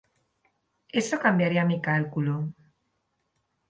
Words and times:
Eso 1.01 1.19
cambiaría 1.25 1.63
mi 1.69 1.79
cálculo. 1.79 2.35